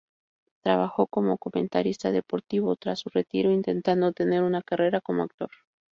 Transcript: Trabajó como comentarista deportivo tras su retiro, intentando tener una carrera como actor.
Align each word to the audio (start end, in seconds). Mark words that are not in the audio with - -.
Trabajó 0.63 1.05
como 1.05 1.37
comentarista 1.37 2.11
deportivo 2.11 2.75
tras 2.75 2.97
su 3.01 3.09
retiro, 3.11 3.51
intentando 3.51 4.11
tener 4.13 4.41
una 4.41 4.63
carrera 4.63 4.99
como 4.99 5.21
actor. 5.21 5.51